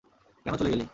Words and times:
কেন 0.45 0.53
চলে 0.57 0.69
গেলি? 0.69 0.85